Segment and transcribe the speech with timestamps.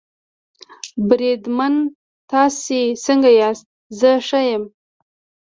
[1.07, 1.81] بریدمنه
[2.31, 3.65] تاسې څنګه یاست؟
[3.99, 4.63] زه ښه یم.